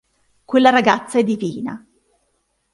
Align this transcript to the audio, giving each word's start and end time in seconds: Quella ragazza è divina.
Quella 0.45 0.71
ragazza 0.71 1.19
è 1.19 1.23
divina. 1.23 1.85